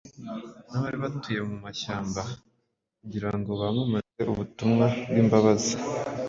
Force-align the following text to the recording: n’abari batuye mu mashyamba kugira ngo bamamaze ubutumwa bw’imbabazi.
n’abari 0.69 0.97
batuye 1.03 1.39
mu 1.49 1.55
mashyamba 1.65 2.21
kugira 2.99 3.29
ngo 3.37 3.51
bamamaze 3.61 4.21
ubutumwa 4.33 4.85
bw’imbabazi. 5.09 5.73